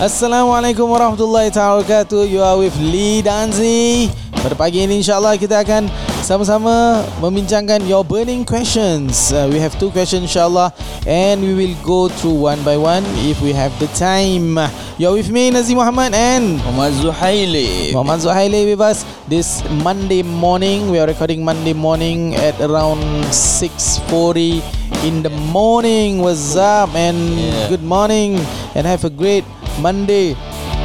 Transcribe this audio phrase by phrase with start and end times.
[0.00, 2.24] Assalamualaikum warahmatullahi wabarakatuh.
[2.24, 4.08] You are with Lee Danzi.
[4.40, 5.92] Pada pagi ini insyaAllah kita akan
[6.24, 9.28] sama-sama membincangkan your burning questions.
[9.28, 10.72] Uh, we have two questions insyaAllah
[11.04, 14.56] and we will go through one by one if we have the time.
[14.96, 17.92] You're with me Nazim Muhammad and Muhammad Zuhaili.
[17.92, 20.88] Muhammad Zuhaili with us this Monday morning.
[20.88, 24.64] We are recording Monday morning at around 6.40
[25.04, 26.24] in the morning.
[26.24, 27.68] What's up and Yeah.
[27.68, 28.40] good morning
[28.72, 29.44] and have a great
[29.80, 30.36] Monday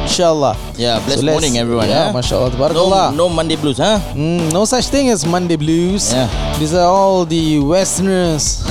[0.06, 0.56] insyaAllah.
[0.78, 1.88] Yeah, blessed let's- morning everyone.
[1.88, 3.14] Yeah, Yeah, no, Tabarakallah.
[3.14, 4.00] no Monday blues, huh?
[4.14, 6.12] Mm, no such thing as Monday blues.
[6.12, 6.28] Yeah.
[6.58, 8.64] These are all the Westerners.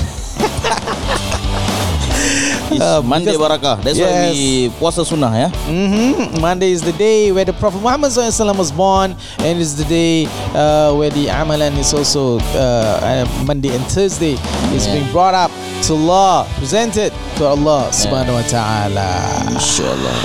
[2.82, 3.80] Uh, Monday Barakah.
[3.84, 4.12] That's Yes.
[4.12, 5.50] why we puasa sunnah, ya.
[5.70, 8.12] hmm Monday is the day where the Prophet Muhammad
[8.58, 13.72] was born, and it's the day uh, where the Amalan is also uh, uh, Monday
[13.76, 14.36] and Thursday
[14.76, 15.00] is Yeah.
[15.00, 15.52] being brought up
[15.88, 19.10] to Allah, presented to Allah Subhanahu Wa Taala.
[19.56, 20.20] Inshallah.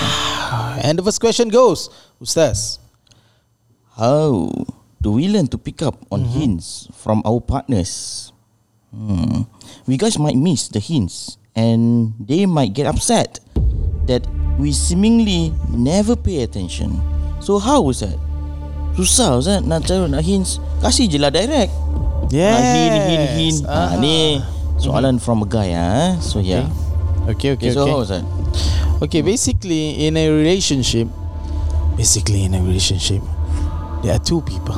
[0.87, 2.79] And the first question goes, Ustaz.
[4.01, 4.49] How
[5.01, 8.33] do we learn to pick up on hints from our partners?
[8.91, 9.45] Hmm.
[9.87, 13.37] We guys might miss the hints and they might get upset
[14.09, 14.25] that
[14.57, 16.97] we seemingly never pay attention.
[17.45, 18.17] So how was that?
[18.97, 21.71] Susah Ustaz nak cari nak hints Kasih je lah direct
[22.29, 22.59] Yes.
[22.59, 23.73] Ah, Hin, hin, hin Ah.
[23.73, 23.91] ah.
[23.97, 24.43] Ni
[24.77, 26.19] soalan from a guy ah.
[26.21, 26.67] So yeah
[27.31, 27.91] Okay, okay, Okay, so okay.
[27.95, 28.25] how was that?
[29.01, 31.07] Okay, basically in a relationship,
[31.97, 33.23] basically in a relationship,
[34.03, 34.77] there are two people,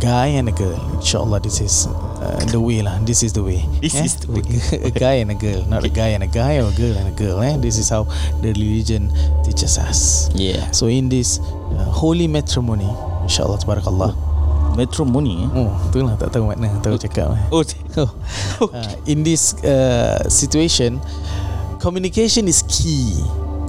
[0.00, 0.80] guy and a girl.
[0.96, 1.86] Inshallah, this is
[2.24, 2.96] uh, the way lah.
[3.04, 3.62] This is the way.
[3.84, 4.42] This is the way.
[4.88, 7.12] a guy and a girl, not a guy and a guy or a girl and
[7.12, 7.40] a girl.
[7.44, 7.60] Eh?
[7.60, 8.08] This is how
[8.40, 9.12] the religion
[9.44, 10.32] teaches us.
[10.32, 11.38] Yeah So in this
[11.76, 12.88] uh, holy matrimony,
[13.28, 14.16] inshallah, tabarakallah.
[14.74, 15.48] Matrimony eh?
[15.52, 17.36] Oh, tu lah tak tahu makna, tahu cakap.
[17.36, 17.42] eh.
[17.52, 17.60] Oh
[18.72, 21.02] uh, in this uh, situation,
[21.82, 23.20] communication is key.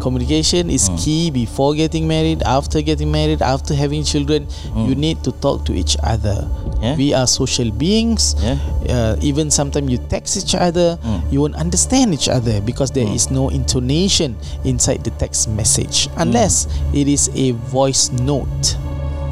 [0.01, 0.95] Communication is Hmm.
[0.97, 4.47] key before getting married, after getting married, after having children.
[4.75, 6.49] You need to talk to each other.
[6.81, 6.97] Yeah.
[6.97, 8.33] We are social beings.
[8.41, 8.57] Yeah.
[8.89, 11.21] Uh, even sometimes you text each other, Mm.
[11.31, 13.15] you won't understand each other because there Mm.
[13.15, 14.35] is no intonation
[14.65, 18.75] inside the text message unless it is a voice note.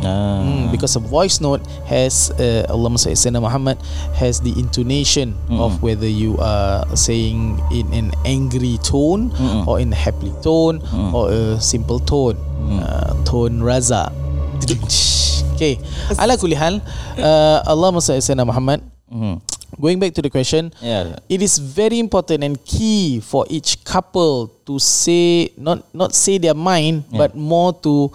[0.04, 0.42] Ah.
[0.44, 3.78] Mm, because a voice note has uh, Allah Sayyidina Muhammad
[4.16, 5.60] has the intonation Mm.
[5.60, 9.68] of whether you are saying in an angry tone Mm-mm.
[9.68, 11.12] or in a happy tone Mm.
[11.14, 12.38] or a simple tone
[12.80, 14.12] uh, tone raza
[15.56, 15.80] okay
[16.20, 16.80] ala kulli hal
[17.20, 19.42] uh, Allah Sayyidina Muhammad Mhm.
[19.82, 24.54] going back to the question Yeah it is very important and key for each couple
[24.70, 27.26] to say not not say their mind Yeah.
[27.26, 28.14] but more to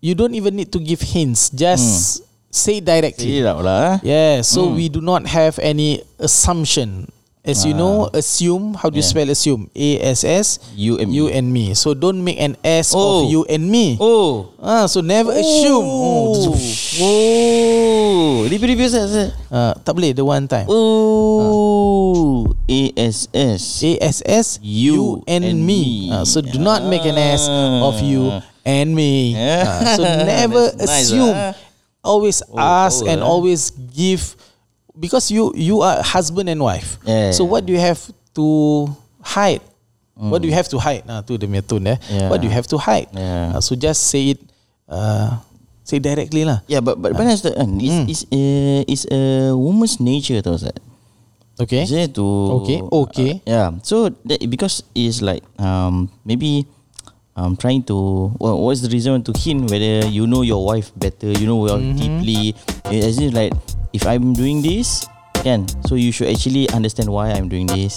[0.00, 1.48] you don't even need to give hints.
[1.52, 4.74] Just say it directly Tidak lah yeah so Hmm.
[4.74, 7.06] we do not have any assumption.
[7.40, 9.08] As you know assume how do you Ah.
[9.08, 9.12] Yeah.
[9.16, 9.62] spell assume?
[9.72, 10.60] A s s?
[10.76, 11.24] You and me.
[11.32, 11.64] and me.
[11.72, 13.24] So don't make an s Oh.
[13.24, 13.96] of you and me.
[13.96, 14.52] Oh.
[14.60, 15.88] Ah so never assume.
[15.88, 16.52] Oh.
[17.00, 18.44] Oh.
[18.44, 20.68] Repeat repeat Ustaz Ah, tak boleh the one time.
[20.68, 22.44] Oh.
[22.68, 26.06] A-S-S A S S you and, and me.
[26.06, 26.12] me.
[26.12, 27.48] Ah, so do not make an S
[27.82, 28.30] of you
[28.70, 29.34] and me.
[29.34, 29.66] Yeah.
[29.66, 30.02] Ah, so
[30.38, 31.34] never nice, assume.
[31.34, 31.52] ah.
[32.00, 33.26] Always Oh, ask oh, and eh.
[33.26, 34.32] always give
[34.96, 36.96] because you you are husband and wife.
[37.04, 37.34] Yeah.
[37.36, 38.00] So what do you have
[38.38, 38.46] to
[39.20, 39.60] hide?
[40.20, 41.04] What do you have to hide?
[41.08, 41.98] Nah, tu punya tone eh.
[42.08, 42.28] Yeah.
[42.32, 43.08] What do you have to hide?
[43.12, 43.56] Yeah.
[43.56, 44.40] Ah, so just say it
[44.88, 45.40] uh,
[45.84, 46.60] say directly lah.
[46.68, 48.04] Yeah but but, but that's the uh, it's, Hmm.
[48.08, 49.20] it's, uh, it's a
[49.52, 50.76] woman's nature tau Ustaz
[51.60, 51.84] Okay.
[51.84, 52.24] Is to
[52.64, 53.32] Okay, okay.
[53.44, 56.64] uh, yeah so that, because it's like um maybe
[57.40, 61.32] um trying to well, what's the reason to hint whether you know your wife better
[61.32, 61.96] you know her Mm-hmm.
[61.96, 62.52] deeply
[62.92, 63.56] Eh, as if like
[63.96, 65.08] if I'm doing this
[65.40, 67.96] can so you should actually understand why I'm doing this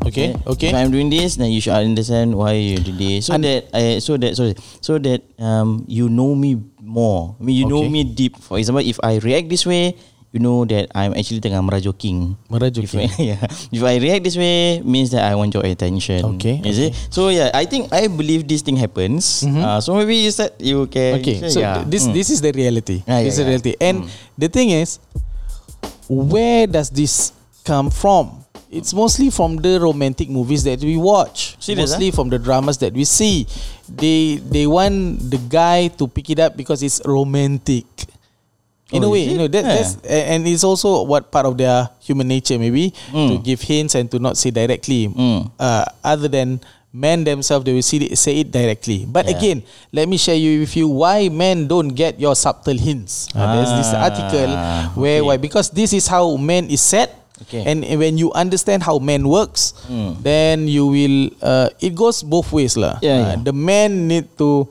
[0.00, 0.32] Okay.
[0.48, 0.72] Okay.
[0.72, 3.28] If I'm doing this, then you should understand why you do this.
[3.28, 7.36] So And- that I so that sorry, so that um you know me more.
[7.36, 7.92] I mean you know Okay.
[7.92, 8.40] me deep.
[8.40, 10.00] For example, if I react this way,
[10.32, 12.38] you know that I'm actually tengah merajoking.
[12.46, 12.86] Merajoking.
[12.86, 13.42] If I, yeah.
[13.74, 16.24] If I react this way, means that I want your attention.
[16.38, 16.94] Okay, Is it?
[17.10, 19.42] So yeah, I think I believe this thing happens.
[19.42, 21.18] Uh, so maybe you said you can.
[21.20, 21.82] Okay, share, so yeah.
[21.82, 22.14] this Mm.
[22.14, 23.02] this is the reality.
[23.06, 23.74] Yeah, this is yeah, the reality.
[23.82, 23.96] And
[24.38, 25.02] the thing is,
[26.08, 27.32] where does this
[27.66, 28.46] come from?
[28.70, 31.58] It's mostly from the romantic movies that we watch.
[31.58, 33.50] Serious, mostly from the dramas that we see.
[33.90, 37.82] They they want the guy to pick it up because it's romantic.
[38.92, 39.74] In a Oh, way, you know that, Yeah.
[39.78, 43.44] that's and it's also what part of their human nature maybe to Mm.
[43.46, 45.06] give hints and to not say directly.
[45.06, 45.50] Mm.
[45.58, 46.58] Uh, other than
[46.90, 49.06] men themselves, they will see it, say it directly.
[49.06, 49.38] But Yeah.
[49.38, 49.58] again,
[49.94, 53.30] let me share you with you why men don't get your subtle hints.
[53.30, 54.50] Uh, there's this Ah, article
[54.98, 55.26] where okay.
[55.30, 57.14] why because this is how men is set
[57.48, 57.64] Okay.
[57.64, 60.12] And when you understand how man works, Hmm.
[60.20, 61.32] then you will.
[61.40, 63.00] Uh, it goes both ways lah.
[63.00, 63.36] Yeah, Uh, yeah.
[63.48, 64.68] The man need to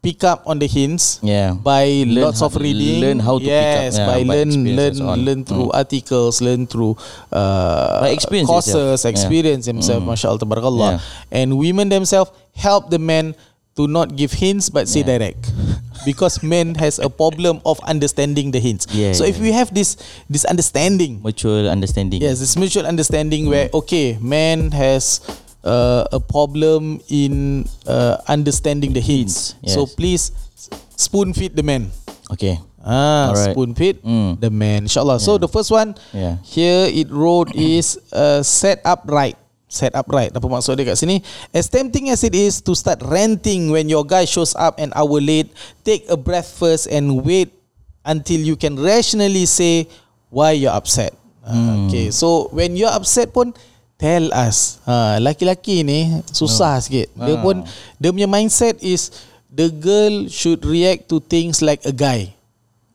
[0.00, 1.52] pick up on the hints Yeah.
[1.52, 3.00] by Learn lots of reading.
[3.04, 6.40] learn how to pick up, yes, yeah, by by learn learn so learn through articles,
[6.40, 6.96] learn through
[7.32, 9.04] uh, By experience courses, itself.
[9.04, 9.10] Yeah.
[9.12, 10.06] experience themselves.
[10.06, 10.90] Mashallah, tabarakallah.
[10.98, 11.00] Yeah.
[11.30, 13.36] And women themselves help the men
[13.76, 15.52] to not give hints but say direct.
[16.00, 18.88] Because men has a problem of understanding the hints.
[18.88, 20.00] Yeah, so yeah, if we have this
[20.32, 22.24] this understanding, Mutual understanding.
[22.24, 25.20] yes, this mutual understanding where okay, man has
[25.64, 29.54] uh, a problem in uh, understanding the hints.
[29.66, 29.94] So yes.
[29.94, 30.22] please
[30.96, 31.90] spoon feed the man.
[32.32, 32.58] Okay.
[32.80, 33.52] Ah, Alright.
[33.52, 34.40] spoon feed Mm.
[34.40, 34.88] the man.
[34.88, 35.20] Inshallah.
[35.20, 36.40] So the first one Yeah.
[36.40, 39.36] here it wrote is uh, set up right.
[39.70, 40.32] Set up right.
[40.34, 41.22] Apa maksud dia kat sini?
[41.54, 45.20] As tempting as it is to start ranting when your guy shows up an hour
[45.22, 45.52] late,
[45.86, 47.52] take a breath first and wait
[48.02, 49.86] until you can rationally say
[50.32, 51.14] why you're upset.
[51.46, 52.10] Uh, okay.
[52.10, 53.54] So when you're upset pun
[54.00, 54.80] tell us.
[54.88, 57.12] Ha, laki-laki ni susah sikit.
[57.12, 57.60] Dia pun
[58.00, 59.12] dia punya mindset is
[59.52, 62.32] the girl should react to things like a guy.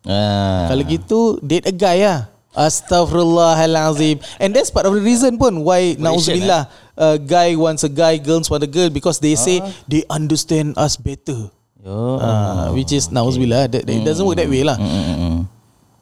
[0.01, 0.73] Ah.
[0.73, 2.33] Kalau gitu date a guy lah.
[2.55, 4.23] Astaghfirullahalazim.
[4.39, 8.47] And that's part of the reason pun why nauzubillah a guy wants a guy, girls
[8.47, 9.59] want a girl because they say
[9.91, 11.51] they understand us better.
[11.83, 12.17] Yo.
[12.17, 14.79] Uh, which is nauzubillah that, that it doesn't work that way lah.
[14.79, 15.39] Mm, mm, mm.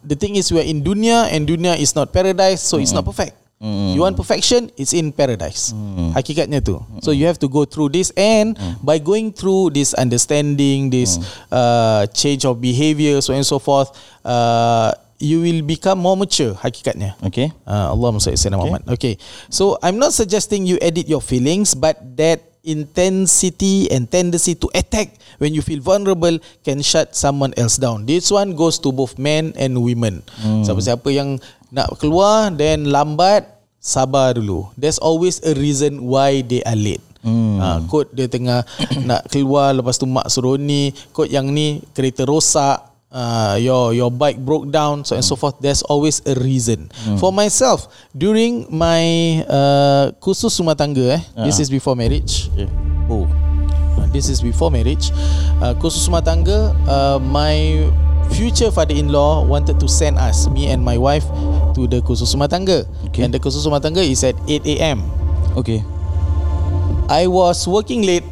[0.06, 3.04] The thing is we are in dunia and dunia is not paradise so it's not
[3.04, 3.43] perfect.
[3.63, 5.71] You want perfection, it's in paradise.
[6.12, 6.83] Hakikatnya tu.
[7.00, 11.15] So you have to go through this and by going through this understanding, this
[11.48, 13.95] uh, change of behavior, so and so forth,
[14.27, 17.15] uh, you will become more mature hakikatnya.
[17.24, 17.56] Okay.
[17.63, 18.83] Uh, Allah Muhammad Muhammad.
[19.00, 19.15] Okay.
[19.48, 25.19] So I'm not suggesting you edit your feelings, but that intensity and tendency to attack
[25.39, 28.07] when you feel vulnerable can shut someone else down.
[28.07, 30.24] This one goes to both men and women.
[30.68, 31.39] Siapa-siapa yang
[31.74, 33.53] nak keluar then lambat,
[33.83, 34.71] sabar dulu.
[34.80, 37.03] There's always a reason why they are late.
[37.19, 37.59] Hmm.
[37.59, 38.63] Ha, kot dia tengah
[39.07, 44.12] nak keluar lepas tu mak suruh ni, kot yang ni kereta rosak, uh, your your
[44.12, 47.15] bike broke down so and so forth there's always a reason Hmm.
[47.15, 49.03] for myself during my
[49.45, 51.63] uh, kursus rumah tangga eh this Ah.
[51.63, 52.68] is before marriage Okay.
[53.07, 53.24] Oh.
[53.94, 55.13] Uh, this is before marriage
[55.62, 57.88] uh, kursus rumah tangga uh, my
[58.33, 61.24] future father-in-law wanted to send us me and my wife
[61.74, 63.24] to the kursus rumah tangga Okay.
[63.25, 65.02] and the kursus rumah tangga is at 8 a.m
[65.58, 65.84] Okay.
[67.10, 68.25] I was working late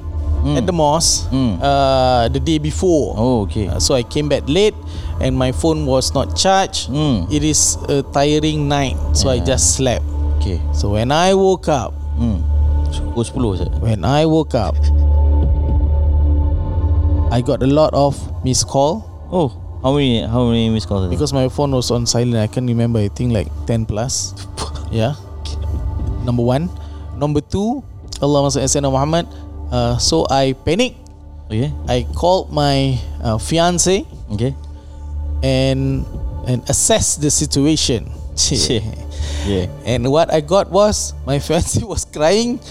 [0.58, 1.62] at the mosque Mm.
[1.62, 3.70] uh, the day before Oh, okay.
[3.70, 4.74] Uh, so I came back late
[5.22, 6.90] and my phone was not charged.
[6.90, 7.30] Mm.
[7.30, 9.54] It is a tiring night, so I Yeah.
[9.54, 10.02] just slept.
[10.42, 10.58] Okay.
[10.74, 11.94] So when I woke up.
[13.14, 13.70] Pukul 10 Ustaz.
[13.86, 14.74] when I woke up,
[17.32, 21.10] I got a lot of missed call Oh, how many how many missed calls?
[21.10, 22.38] Because my phone was on silent.
[22.38, 23.00] I can't remember.
[23.00, 24.34] I think like 10 plus.
[24.92, 25.14] yeah.
[26.24, 26.70] Number one.
[27.18, 27.84] Number two,
[28.22, 29.26] Allah Sayyidina Muhammad.
[29.72, 30.96] Uh, so I panic.
[31.50, 31.72] okay.
[31.88, 34.56] I called my uh, fiance Okay.
[35.44, 36.06] and
[36.48, 38.10] and assess the situation.
[39.46, 39.66] Yeah.
[39.86, 42.62] And what I got was my fiance was crying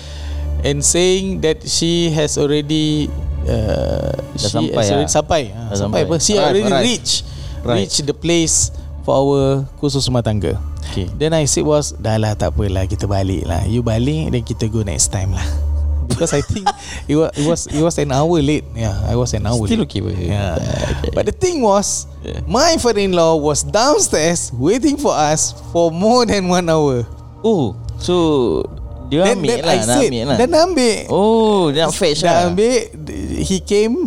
[0.62, 3.10] and saying that she has already
[3.46, 5.42] uh, Dah she sampai has already sampai.
[5.52, 6.08] Ah, Dah sampai sampai.
[6.08, 6.16] apa?
[6.18, 6.84] She Arrive, already arrive.
[6.84, 7.12] reach
[7.60, 7.84] Right.
[7.84, 8.72] reach the place
[9.04, 9.40] for our
[9.76, 10.56] kursus rumah tangga.
[10.90, 11.06] Okay.
[11.14, 13.62] Then I said was dah lah tak apalah kita balik lah.
[13.68, 15.44] You balik then kita go next time lah.
[16.10, 16.66] Because I think
[17.06, 18.66] it was it was it was an hour late.
[18.74, 19.92] Yeah, I was an hour Still late.
[19.94, 20.02] okay.
[20.26, 20.58] Yeah.
[20.98, 21.14] Okay.
[21.14, 22.42] But the thing was, Yeah.
[22.50, 27.06] my father-in-law was downstairs waiting for us for more than one hour.
[27.46, 28.66] Oh, so
[29.10, 30.36] dia Then, ambil then lah, I nak said, ambil lah.
[30.38, 30.96] Then ambil.
[31.10, 32.46] Oh, dia nak fetch Dah lah.
[32.54, 32.78] ambil.
[33.42, 34.06] He came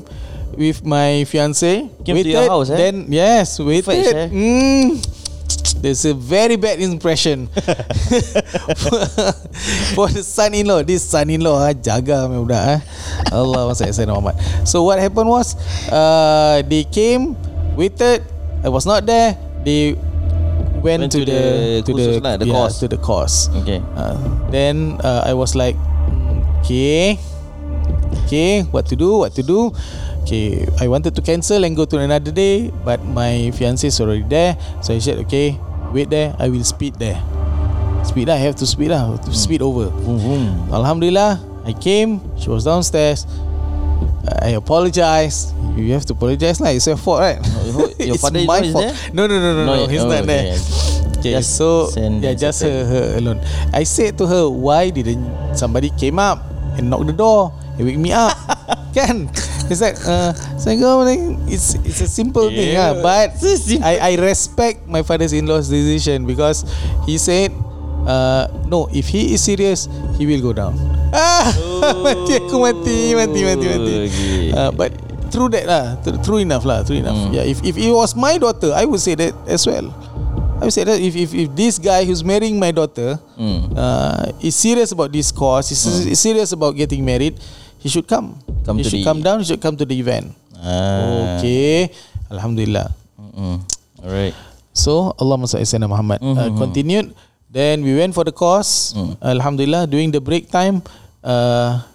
[0.55, 1.91] with my fiance.
[2.07, 2.79] Came to your house, eh?
[2.79, 3.83] Then yes, waited.
[3.83, 4.29] Fetch, eh?
[4.31, 5.03] Mm,
[5.83, 7.47] there's a very bad impression
[9.95, 10.87] for the son-in-law.
[10.87, 12.81] This son-in-law ah, jaga me budak eh.
[13.35, 14.39] Allah masa Sayyidina Muhammad.
[14.63, 15.59] So what happened was
[15.91, 17.35] uh, they came,
[17.75, 18.23] waited.
[18.63, 19.35] I was not there.
[19.67, 19.99] They
[20.83, 21.41] went, Went to, to the
[21.79, 22.75] the to the, lah, the yeah, course.
[22.83, 23.47] to the course.
[23.63, 23.79] Okay.
[23.95, 24.19] Uh,
[24.51, 25.79] then uh, I was like,
[26.61, 27.17] okay,
[28.27, 29.71] okay, what to do, what to do.
[30.23, 34.23] Okay, I wanted to cancel and go to another day, but my fiance is already
[34.23, 34.55] there.
[34.83, 35.59] So I said, okay,
[35.91, 37.19] wait there, I will speed there.
[38.03, 39.87] Speed lah, I have to speed lah, to speed over.
[40.03, 40.43] Boom, boom.
[40.71, 43.27] Alhamdulillah, I came, she was downstairs.
[44.41, 45.53] I apologize.
[45.75, 46.69] You have to apologize lah.
[46.71, 47.39] It's your fault, right?
[47.99, 48.83] Your It's my is fault.
[48.85, 48.95] there?
[49.13, 49.75] No, no, no, no, no.
[49.83, 50.55] No, He's oh, not there.
[51.19, 51.33] okay.
[51.39, 53.39] Just so yeah, just her, her alone.
[53.71, 55.23] I said to her, why didn't
[55.55, 56.43] somebody came up
[56.75, 58.35] and knock the door and wake me up?
[58.97, 59.31] kan?
[59.71, 62.93] It's like uh, so I go, like, it's it's a simple thing Yeah.
[62.93, 66.67] ah, but It's a simple- I I respect my father's-in-law's decision because
[67.07, 67.55] he said
[68.05, 69.87] uh, no if he is serious
[70.19, 70.75] he will go down.
[71.13, 71.45] Ah,
[72.05, 73.93] mati aku mati mati mati mati.
[74.09, 74.49] Okay.
[74.49, 74.89] Uh, but
[75.29, 77.17] true that lah, true, true enough lah, true enough.
[77.29, 79.93] Yeah, if if it was my daughter, I would say that as well.
[80.57, 83.77] I would say that if if, if this guy who's marrying my daughter Mm.
[83.77, 87.37] uh, is serious about this cause, is, is serious about getting married,
[87.77, 88.37] he should come.
[88.65, 89.41] Come he should the- come down.
[89.41, 90.31] He should come to the event.
[90.57, 91.37] Ah.
[91.37, 91.91] Okay,
[92.31, 92.89] Alhamdulillah.
[93.19, 93.59] Mm-mm.
[93.99, 94.33] Alright.
[94.73, 97.13] So Allah Muhammad uh, continued.
[97.53, 98.97] Then we went for the course.
[99.21, 99.85] Alhamdulillah.
[99.85, 100.81] During the break time,
[101.21, 101.85] uh,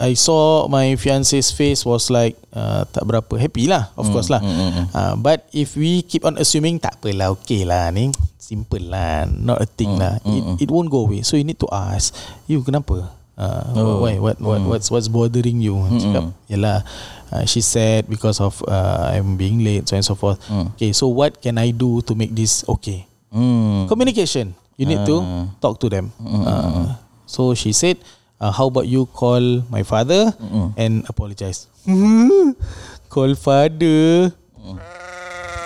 [0.00, 4.40] I saw my fiance's face was like uh, tak berapa happy lah, of course lah.
[4.96, 8.10] Uh, but if we keep on assuming tak apalah, okay lah ni
[8.40, 10.18] simple lah, not a thing lah.
[10.26, 11.20] It, it won't go away.
[11.22, 12.10] So you need to ask,
[12.50, 13.12] you kenapa?
[13.38, 14.18] Uh, Why?
[14.18, 14.40] What?
[14.40, 14.64] What?
[14.66, 15.76] What's What's bothering you?
[16.00, 16.82] Cakap, yalah.
[17.32, 20.40] Uh, she said because of uh, I'm being late, so and so forth.
[20.74, 23.06] Okay, so what can I do to make this okay?
[23.32, 23.86] Mm.
[23.86, 24.52] Communication.
[24.76, 26.10] You need to talk to them.
[26.18, 27.98] Uh, so she said,
[28.40, 30.32] uh, "How about you call my father
[30.76, 31.68] and apologize?"
[33.12, 34.32] call father.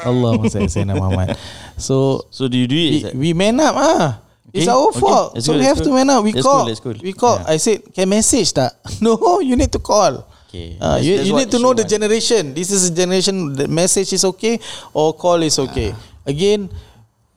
[0.06, 1.34] Allah Sayyidina Muhammad.
[1.76, 3.14] So So do you do it?
[3.14, 4.22] we, we man up ah.
[4.54, 5.00] It's Okay, our okay.
[5.02, 5.28] fault.
[5.34, 5.98] That's so good, we have to good.
[5.98, 6.22] man up.
[6.24, 6.64] We That's call.
[6.64, 7.02] good.
[7.02, 7.42] We call.
[7.44, 7.52] Yeah.
[7.52, 8.72] I said, can message tak?
[9.04, 10.24] No, you need to call.
[10.48, 10.78] Okay.
[10.80, 11.90] Uh, That's- you that's you need to know the want.
[11.92, 12.54] generation.
[12.54, 13.52] This is a generation.
[13.52, 14.56] The message is okay
[14.94, 15.92] or call is okay.
[16.24, 16.70] Again,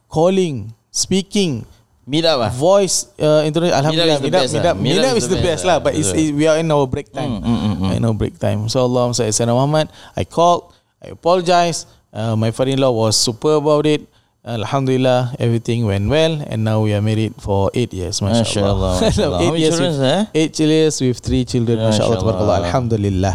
[0.08, 1.66] calling, speaking,
[2.10, 2.50] Meet up ah.
[2.50, 4.72] voice uh, internet alhamdulillah the meet up meet lah.
[4.74, 7.06] up meet up is the best lah but it's, it, we are in our break
[7.14, 7.92] time Mm, mm, mm, mm.
[7.94, 10.74] in our break time so Allah Sayyidina Muhammad I called
[11.06, 14.10] I apologize uh, my father-in-law was super about it
[14.42, 18.94] Alhamdulillah everything went well and now we are married for 8 years Masya mashallah Allah,
[19.06, 19.40] Masya Allah.
[19.46, 20.22] How 8 many years with, eh?
[20.34, 22.18] 8 years with 3 children Masya mashallah Allah.
[22.26, 23.34] tabarakallah alhamdulillah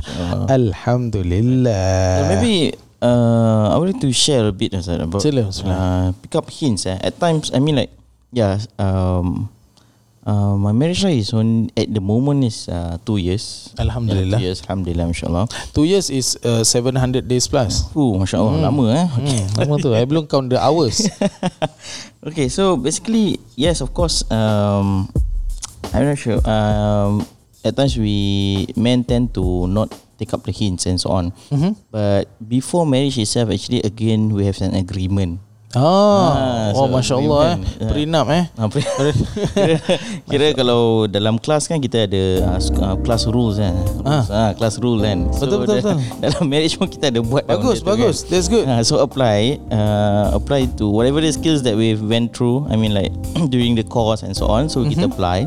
[0.51, 1.87] alhamdulillah
[2.27, 6.49] maybe uh, I would like to share a bit Ustaz, about Sila, uh, pick up
[6.49, 6.89] hints.
[6.89, 6.97] Eh.
[6.97, 7.93] At times, I mean like,
[8.33, 9.53] yeah, um,
[10.25, 13.71] uh, my marriage life is on at the moment is uh, two years.
[13.79, 14.41] Alhamdulillah.
[14.41, 15.45] Yeah, two years, Alhamdulillah, mashallah.
[15.77, 19.07] 2 years is uh, 700 days plus Uh, masya Allah, lama eh.
[19.07, 21.05] hmm, lama tu I belum count the hours
[22.29, 24.25] okay, so basically, yes, of course.
[24.33, 25.13] Um,
[25.93, 26.41] I'm not sure.
[26.49, 27.29] Um,
[27.65, 31.35] at times we men tend to not take up the hints and so on.
[31.51, 31.75] Mhm.
[31.89, 35.41] But before marriage itself, actually, again we have an agreement.
[35.75, 37.57] Ah, Ah, oh so masya Allah eh.
[37.91, 38.47] Prenup eh.
[39.59, 39.75] Kira,
[40.31, 43.75] kira kalau dalam kelas kan kita ada uh, class rules kan.
[43.75, 44.55] Rules, ah.
[44.55, 45.27] class rule kan.
[45.35, 45.99] Betul, betul, da- betul.
[46.31, 48.23] Dalam marriage pun kita ada buat Bagus, tu bagus.
[48.23, 48.31] Kan.
[48.31, 48.71] That's good.
[48.71, 52.71] Uh, so apply uh, apply to whatever the skills that we've went through.
[52.71, 53.11] I mean like
[53.51, 54.71] during the course and so on.
[54.71, 55.11] So kita Mm-hmm.
[55.11, 55.39] apply.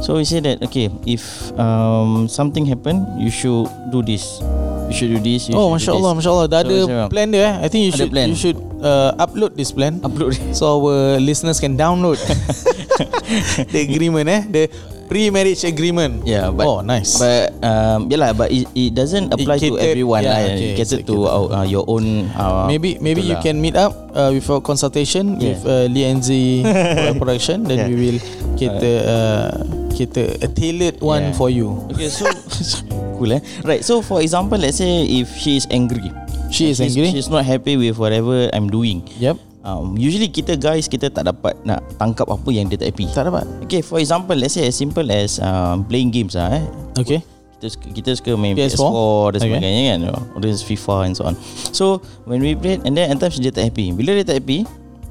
[0.00, 4.40] So we say that okay, if um, something happen, you should do this.
[4.88, 5.48] You should do this.
[5.50, 6.46] You Oh masya Allah, masya Allah.
[6.48, 7.54] Dah So, ada plan dia eh.
[7.60, 8.32] I think you should plan.
[8.32, 10.00] you should uh, upload this plan.
[10.00, 10.32] Upload.
[10.56, 12.16] So our listeners can download
[13.74, 14.62] the agreement eh, the
[15.08, 16.24] pre-marriage agreement.
[16.24, 17.16] Yeah, but oh nice.
[17.20, 20.40] But um, yeah lah, but it, it doesn't apply to catered- everyone yeah, lah.
[20.56, 22.28] okay, it catered to uh, your own.
[22.32, 23.44] Uh, maybe maybe you itulah.
[23.44, 25.52] can meet up uh, with a consultation Yeah.
[25.52, 26.64] with uh, Lee and Z
[27.20, 27.64] production.
[27.68, 27.88] Then Yeah.
[27.92, 28.18] we will
[28.58, 29.50] cater uh,
[29.94, 31.38] cater a tailored one Yeah.
[31.38, 31.78] for you.
[31.94, 32.26] Okay, so
[33.18, 33.42] cool eh.
[33.62, 33.80] Right.
[33.80, 36.10] So for example, let's say if she is angry,
[36.50, 37.12] She is she's, angry.
[37.14, 39.06] she's not happy with whatever I'm doing.
[39.16, 39.36] Yep.
[39.62, 43.04] Um, usually kita guys kita tak dapat nak tangkap apa yang dia tak happy.
[43.12, 43.44] Tak dapat.
[43.68, 46.64] Okay, for example, let's say as simple as um, playing games ah eh.
[46.96, 47.20] Okay.
[47.58, 48.78] Kita suka, kita suka main PS4?
[48.78, 49.44] PS4, PS4 dan Okay.
[49.50, 50.00] sebagainya kan.
[50.14, 51.34] Or FIFA and so on.
[51.74, 51.84] So
[52.24, 53.90] when we play and then at times dia tak happy.
[53.92, 54.62] Bila dia tak happy,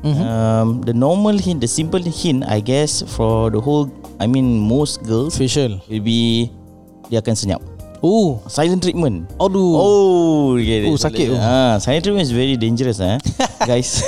[0.05, 0.21] Mhm.
[0.21, 3.89] um, the normal hint, the simple hint I guess for the whole
[4.21, 5.81] I mean most girls Facial.
[5.89, 6.53] will be
[7.09, 7.61] dia akan senyap.
[8.03, 8.37] Oh.
[8.45, 9.25] Silent treatment.
[9.41, 9.73] Aduh.
[9.73, 10.85] Oh, okay.
[10.85, 11.33] Oh, sakit.
[11.33, 13.17] Ah, silent treatment is very dangerous eh.
[13.69, 14.05] guys.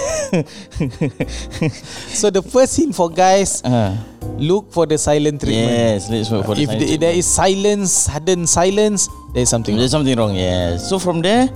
[2.13, 3.97] So the first hint for guys, ah.
[4.37, 5.73] look for the silent treatment.
[5.73, 9.49] Yes, let's wait for the if silent the, there is silence, sudden silence, there is
[9.49, 9.73] something.
[9.73, 10.37] There's something wrong.
[10.37, 10.85] Yes.
[10.85, 11.49] So from there,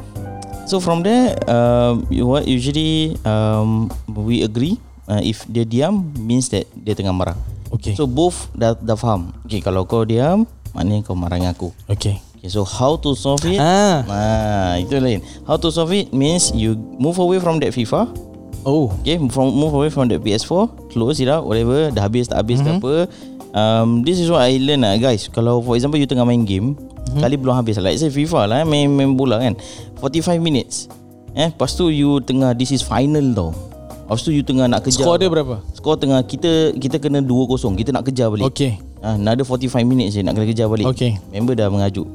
[0.65, 1.35] so from there,
[2.11, 7.37] you- what usually um, we agree uh, if dia diam means that dia tengah marah.
[7.73, 7.97] Okay.
[7.97, 9.33] So both dah dah faham.
[9.49, 10.45] Okay, kalau kau diam,
[10.77, 11.73] maknanya kau marah dengan aku.
[11.89, 12.21] okay.
[12.43, 13.55] Okay, so how to solve it?
[13.55, 14.03] Ah.
[14.11, 15.23] Ah, itu lain.
[15.47, 18.11] How to solve it means you move away from that FIFA.
[18.67, 18.91] Oh.
[18.99, 22.59] Okay, from move away from the PS4, close it out, whatever, dah habis tak habis
[22.59, 22.83] mm-hmm.
[22.83, 23.07] apa.
[23.55, 25.31] Um, this is what I learn lah guys.
[25.31, 26.75] Kalau for example you tengah main game,
[27.09, 27.21] mm-hmm.
[27.21, 29.55] kali belum habis, like say FIFA lah, eh, main main bola kan,
[29.99, 30.91] 45 minutes.
[31.33, 33.51] Eh, lepas tu you tengah this is final tau.
[34.05, 35.01] Lepas tu you tengah nak kejar.
[35.01, 35.63] Skor dia berapa?
[35.73, 38.45] Skor tengah kita kita kena 2-0, kita nak kejar balik.
[38.53, 38.77] Okay.
[39.01, 40.85] Ah, another 45 minutes je nak kena kejar balik.
[40.93, 41.17] Okay.
[41.33, 42.05] Member dah mengajuk.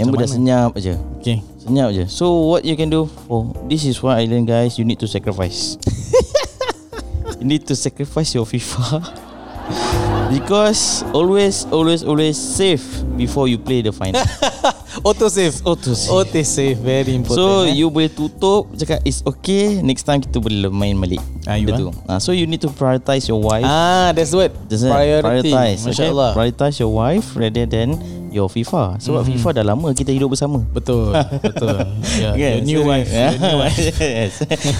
[0.00, 0.36] Amber dah mana?
[0.36, 0.94] senyap aja.
[1.20, 1.44] Okay.
[1.60, 2.04] Senyap je.
[2.08, 3.10] So what you can do?
[3.28, 4.80] Oh, this is what I learn guys.
[4.80, 5.76] You need to sacrifice.
[7.40, 9.28] you need to sacrifice your FIFA.
[10.30, 12.82] Because always, always, always save
[13.18, 14.22] before you play the final.
[15.04, 15.58] Auto save.
[15.66, 16.10] Auto save.
[16.14, 17.34] Auto save very important.
[17.38, 17.74] So eh.
[17.74, 21.94] you boleh tutup Cakap it's okay Next time kita boleh main balik Ah, you Gitu.
[22.10, 24.50] Ah, So you need to prioritize your wife Ah, that's what.
[24.66, 24.90] That's it.
[24.90, 25.54] Priority.
[25.54, 26.10] Prioritize Masya okay?
[26.10, 26.30] Allah.
[26.34, 27.98] Prioritize your wife Rather than
[28.30, 29.34] Your FIFA Sebab mm-hmm.
[29.36, 31.10] FIFA dah lama Kita hidup bersama Betul,
[31.46, 31.76] betul.
[32.16, 33.08] Yeah, your new so- wife.
[33.10, 33.78] Your new wife.
[34.00, 34.32] yes.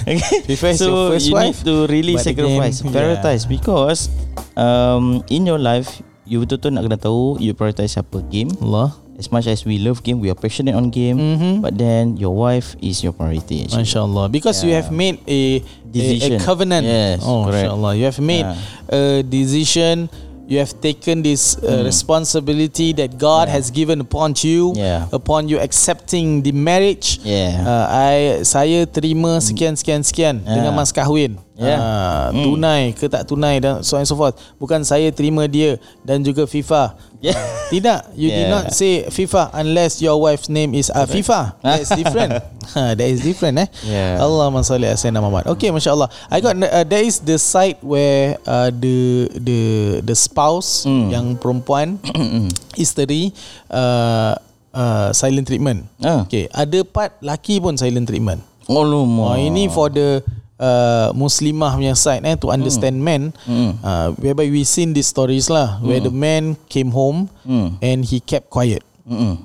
[0.07, 0.41] okay.
[0.55, 4.09] FIFA is so your first you wife, need to really but sacrifice, again, prioritize because
[4.55, 8.51] um, in your life you betul-betul nak kena tahu you prioritize apa game.
[8.63, 8.95] Allah.
[9.21, 11.61] As much as we love game, we are passionate on game, Mhm.
[11.61, 13.69] but then your wife is your priority.
[13.69, 13.85] Actually.
[13.85, 14.27] Masya Allah.
[14.33, 14.81] Because you Yeah.
[14.81, 16.41] have made a, a, a Decision.
[16.41, 16.89] covenant.
[16.89, 17.69] Yes, oh, correct.
[17.69, 17.93] Masya Allah.
[18.01, 18.57] You have made Yeah.
[18.89, 20.09] a decision.
[20.51, 23.47] You have taken this uh, responsibility that God.
[23.47, 23.55] Yeah.
[23.55, 25.07] has given upon you, Yeah.
[25.15, 27.23] upon you accepting the marriage.
[27.23, 27.63] Yeah.
[27.63, 30.59] Uh, I saya terima sekian sekian sekian Yeah.
[30.59, 31.39] dengan mas kahwin.
[31.61, 31.77] Yeah.
[31.77, 32.45] Uh, Hmm.
[32.47, 34.33] Tunai ke tak tunai dan so on and so forth.
[34.57, 36.97] Bukan saya terima dia dan juga FIFA.
[37.21, 37.37] Yeah.
[37.73, 38.51] Tidak, you did Yeah.
[38.51, 41.53] not say FIFA unless your wife's name is Afifa.
[41.61, 42.41] That's different.
[42.75, 43.69] ha, that is different eh.
[43.85, 44.19] Yeah.
[44.19, 45.53] Allahumma salli ala sayyidina Muhammad.
[45.53, 46.09] Okay, masya-Allah.
[46.33, 49.61] I got uh, there is the side where uh, the the
[50.01, 51.07] the spouse Mm.
[51.13, 52.01] yang perempuan
[52.81, 53.37] isteri
[53.69, 54.33] uh,
[54.73, 55.85] uh, silent treatment.
[56.01, 56.25] Ah.
[56.25, 58.41] Okay, ada part laki pun silent treatment.
[58.65, 59.35] Oh, Oh, lama.
[59.37, 60.23] ini for the
[60.61, 63.33] uh, Muslimah punya side eh to understand men.
[63.49, 63.81] Mm.
[63.81, 67.81] Uh, whereby we seen these stories lah where the man came home Mm.
[67.81, 68.85] and he kept quiet.
[69.09, 69.41] Mm-mm.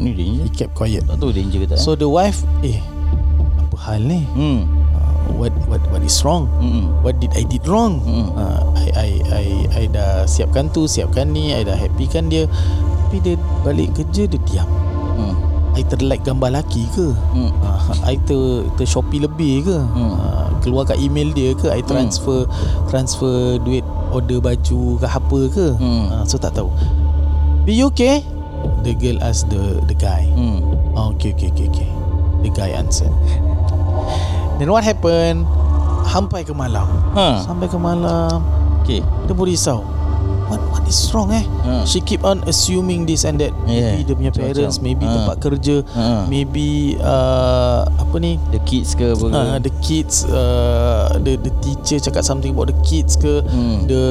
[0.00, 0.42] Ni danger.
[0.42, 1.04] He kept quiet.
[1.06, 1.78] Tak tahu danger ke tak.
[1.78, 2.80] So the wife, eh,
[3.62, 4.24] apa hal ni?
[4.34, 4.64] hmm.
[4.92, 6.48] Uh, what what what is wrong?
[6.60, 6.90] Mm-mm.
[7.00, 8.00] What did I did wrong?
[8.04, 8.26] Mm.
[8.36, 12.44] Uh, I I I I dah siapkan tu, siapkan ni, I dah happykan dia.
[13.06, 14.68] Tapi dia balik kerja dia diam.
[15.16, 15.34] Hmm.
[15.76, 17.12] I terlike gambar laki ke?
[17.36, 17.52] Hmm.
[17.60, 19.76] Uh, I ter, ter Shopee lebih ke?
[19.76, 20.16] Hmm.
[20.16, 21.68] Uh, keluar kat email dia ke?
[21.68, 22.48] I transfer
[22.88, 25.66] transfer duit order baju ke apa ke?
[25.76, 26.08] Hmm.
[26.08, 26.72] Uh, so tak tahu.
[27.68, 28.24] Be you okay?
[28.82, 30.24] The girl ask the the guy.
[30.32, 30.64] Hmm.
[30.96, 31.90] Oh, okay, okay, okay, okay.
[32.40, 33.12] The guy answered.
[34.56, 35.44] Then what happened?
[36.08, 36.88] Sampai ke malam.
[37.12, 37.44] Ha.
[37.44, 38.40] Sampai ke malam.
[38.80, 39.04] Okay.
[39.28, 39.84] Dia pun risau.
[40.86, 41.42] Is wrong eh?
[41.66, 41.82] Ha.
[41.82, 43.50] She keep on assuming this and that.
[43.66, 43.98] Yeah.
[43.98, 45.18] Maybe dia punya parents, maybe Ha.
[45.18, 46.30] tempat kerja, Ha.
[46.30, 48.38] maybe uh, apa ni?
[48.54, 49.34] The kids ke apa ke?
[49.34, 53.90] Uh, the kids uh, the the teacher cakap something about the kids ke Hmm.
[53.90, 54.04] the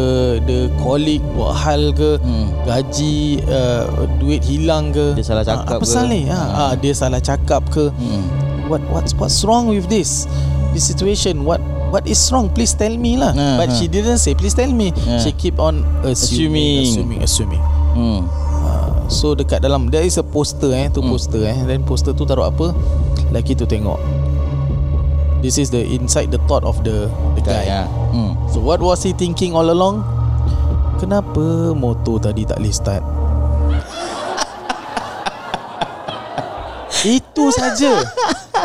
[0.44, 2.52] the colleague buat hal ke Hmm.
[2.68, 3.88] gaji uh,
[4.20, 5.90] duit hilang ke Dia salah Ah, cakap apa ke?
[5.90, 6.36] salah ni ha.
[6.36, 6.60] Ha.
[6.60, 8.28] Ah, dia salah cakap ke Hmm.
[8.68, 10.28] what what's what's wrong with this
[10.76, 11.64] this situation what
[11.96, 14.92] what is wrong please tell me lah Ah, but she didn't say please tell me
[15.08, 15.16] Ah.
[15.18, 17.64] she keep on assuming assuming assuming,
[17.96, 18.28] Hmm.
[18.68, 21.16] Ah, so dekat dalam there is a poster eh tu Hmm.
[21.16, 22.76] poster eh then poster tu taruh apa
[23.32, 23.96] lelaki tu tengok
[25.40, 27.88] this is the inside the thought of the the guy Ya.
[28.12, 28.36] Hmm.
[28.52, 30.04] so what was he thinking all along
[31.00, 33.04] kenapa motor tadi tak boleh start
[37.06, 38.02] Itu saja.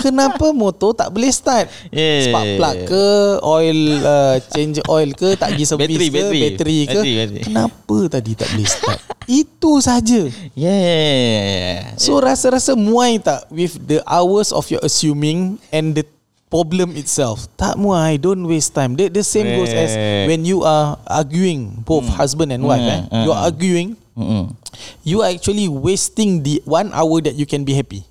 [0.01, 1.69] Kenapa motor tak boleh start?
[1.93, 2.33] Yeah.
[2.33, 3.05] Spark plug ke,
[3.45, 6.41] oil uh, change oil ke, tak pergi service Battery, ke, battery.
[6.41, 6.89] battery ke.
[6.91, 7.43] Battery, battery.
[7.45, 9.01] Kenapa tadi tak boleh start?
[9.29, 10.23] Itu saja.
[10.59, 11.95] Yeah.
[12.01, 16.05] So rasa-rasa muai tak with the hours of your assuming and the
[16.51, 17.47] problem itself.
[17.55, 18.99] Tak muai, don't waste time.
[18.99, 19.95] The, the same goes as
[20.27, 22.83] when you are arguing, both husband and wife.
[22.83, 23.07] Eh?
[23.07, 23.49] Mm, mm, You are mm.
[23.49, 23.89] arguing,
[24.21, 24.53] Hmm.
[25.01, 28.05] you are actually wasting the one hour that you can be happy.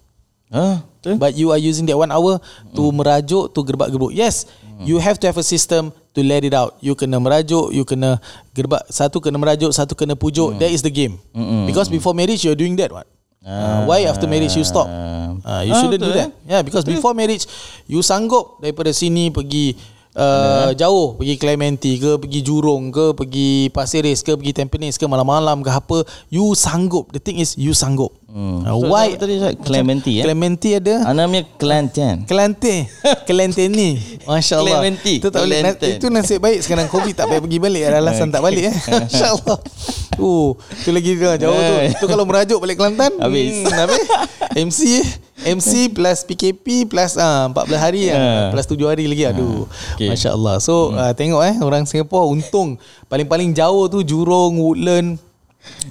[0.50, 1.16] Ah, betul.
[1.22, 2.42] But you are using that one hour
[2.74, 4.10] to merajuk, to gerbak-gerbuk.
[4.10, 4.50] Yes,
[4.82, 6.82] you have to have a system to let it out.
[6.82, 8.18] You kena merajuk, you kena
[8.58, 8.90] gerbak.
[8.90, 10.58] Satu kena merajuk, satu kena pujuk.
[10.58, 11.22] That is the game.
[11.38, 11.70] Mm-mm.
[11.70, 13.06] Because before marriage, you're doing that one.
[13.46, 14.90] Uh, why after marriage you stop?
[14.90, 16.34] Uh, you Ah, shouldn't do that.
[16.44, 17.46] Yeah, because before marriage,
[17.88, 19.78] you sanggup daripada sini pergi
[20.18, 25.06] uh, jauh, pergi Clementi ke, pergi Jurong ke, pergi Pasir Ris ke, pergi Tampines ke,
[25.08, 27.14] malam-malam ke apa, you sanggup.
[27.16, 28.12] The thing is, you sanggup.
[28.30, 28.62] Hmm.
[28.62, 29.10] Uh, So, why?
[29.10, 29.58] apa tadi, Ustaz?
[29.60, 30.24] Clementi, eh?
[30.24, 31.02] Clementi ada.
[31.02, 32.24] Ah, namanya Kelantan.
[32.24, 32.86] Kelantan
[33.26, 35.14] Kelantan ni Masya Allah Clementi.
[35.18, 35.60] Itu tak boleh.
[35.74, 39.28] Itu nasib baik Sekarang Covid tak payah pergi balik Ada alasan tak balik eh Masya
[39.32, 39.58] Allah
[40.22, 43.50] uh, Itu lagi dah jauh tu Itu kalau merajuk balik Kelantan Habis.
[43.60, 44.06] hmm, Habis
[44.52, 44.82] MC
[45.40, 48.14] MC plus PKP plus ah 14 hari Ah.
[48.14, 49.66] ah, plus 7 hari lagi aduh
[49.96, 50.06] Okay.
[50.08, 52.76] Masya Allah so ah, tengok eh orang Singapore untung
[53.08, 55.16] paling-paling jauh tu Jurong Woodland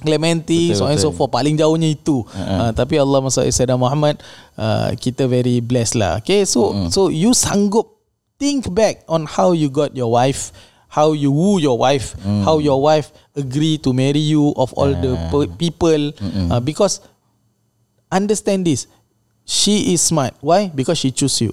[0.00, 1.30] Clementi Betul, so and so forth.
[1.30, 2.24] Paling jauhnya itu.
[2.32, 4.18] Uh, tapi Allah Masya Sayyidina Muhammad
[4.56, 6.18] uh, kita very blessed lah.
[6.24, 7.86] Okay so so you sanggup
[8.40, 10.54] think back on how you got your wife
[10.88, 12.16] how you woo your wife
[12.48, 16.02] how your wife agree to marry you of all the pe- people.
[16.48, 17.04] Uh, because
[18.08, 18.88] understand this.
[19.44, 20.32] She is smart.
[20.40, 20.68] Why?
[20.68, 21.52] Because she choose you.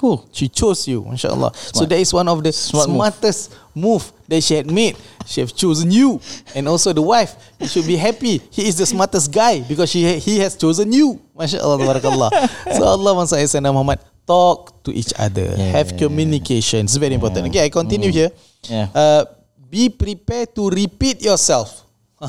[0.00, 0.24] Cool.
[0.32, 1.52] She chose you, mashallah.
[1.76, 4.00] So that is one of the Smart smartest move.
[4.32, 4.96] that she had made.
[5.28, 6.16] She have chosen you,
[6.56, 7.36] and also the wife.
[7.60, 8.40] You should be happy.
[8.48, 11.20] He is the smartest guy because she he has chosen you.
[11.36, 12.30] Mashallah, tabarakallah.
[12.80, 15.76] so Allah wants Sayyidina Muhammad talk to each other, Yeah.
[15.76, 16.88] have communication.
[16.88, 17.52] It's very important.
[17.52, 18.32] Okay, I continue here.
[18.70, 18.88] Yeah.
[18.96, 19.28] Uh,
[19.68, 21.84] be prepared to repeat yourself.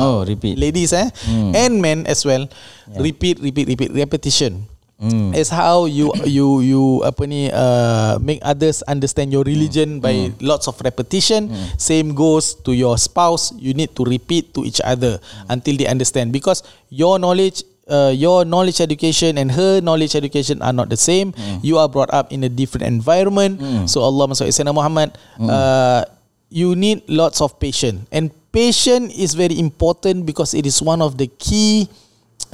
[0.00, 0.56] Oh, repeat.
[0.60, 1.08] Ladies, eh,
[1.56, 2.44] and men as well.
[2.92, 4.64] Repeat, repeat, repeat, repetition.
[5.00, 5.32] Mm.
[5.32, 10.68] Is how you you you apa ni uh, make others understand your religion by lots
[10.68, 11.48] of repetition.
[11.80, 13.48] Same goes to your spouse.
[13.56, 15.16] You need to repeat to each other
[15.48, 16.60] until they understand because
[16.92, 17.64] your knowledge.
[17.90, 21.34] Uh, your knowledge education and her knowledge education are not the same.
[21.58, 23.58] You are brought up in a different environment.
[23.90, 26.06] So Allah Masya Sayyidina Muhammad, uh,
[26.54, 28.06] you need lots of patience.
[28.14, 31.90] And patience is very important because it is one of the key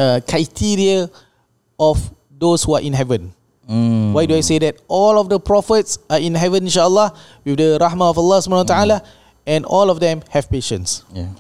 [0.01, 1.13] uh, criteria
[1.77, 2.01] of
[2.39, 3.33] those who are in heaven.
[3.69, 4.13] Mm.
[4.13, 4.79] Why do I say that?
[4.87, 8.71] All of the prophets are in heaven insyaAllah with the rahmah of Allah subhanahu wa
[8.71, 8.97] ta'ala
[9.47, 11.03] and all of them have patience.
[11.11, 11.35] Yeah.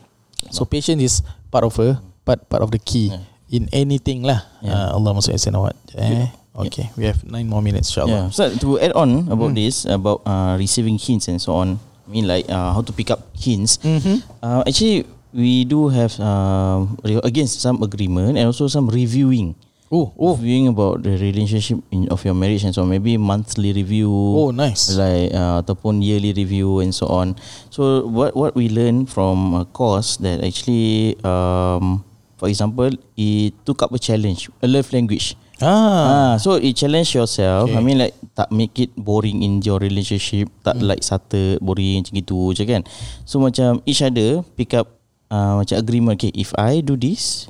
[0.51, 1.15] So patience is
[1.51, 3.15] part of a part part of the key
[3.51, 4.43] in anything lah.
[4.59, 4.91] Yeah.
[4.91, 5.35] Uh, Allah masuk.
[5.37, 6.27] Eh?
[6.57, 8.33] Okay, we have nine more minutes Yeah.
[8.33, 11.77] So to add on about this about uh, receiving hints and so on.
[11.77, 13.77] I mean like uh, how to pick up hints.
[13.83, 14.23] Mhm.
[14.41, 15.05] Uh, actually,
[15.35, 19.53] we do have uh, re- again some agreement and also some reviewing.
[19.97, 22.93] Oh, oh, Reviewing about the relationship in, of your marriage and so on.
[22.93, 24.13] Maybe monthly review.
[24.13, 24.93] oh, nice.
[24.93, 27.33] like uh, ataupun yearly review and so on.
[27.73, 32.05] So what what we learn from a course that actually um
[32.37, 35.33] for example it took up a challenge a love language.
[35.65, 37.73] Ah, Ah, so it challenge yourself.
[37.73, 37.81] Okay.
[37.81, 40.93] I mean like tak make it boring in your relationship, tak Hmm.
[40.93, 42.85] like satu boring macam gitu je kan.
[43.25, 45.01] So macam each other pick up
[45.33, 47.49] uh, macam agreement okay if I do this